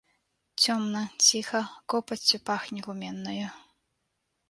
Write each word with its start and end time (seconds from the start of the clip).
Цёмна, 0.63 1.03
ціха, 1.27 1.61
копаццю 1.95 2.43
пахне 2.51 2.79
гуменнаю. 2.89 3.49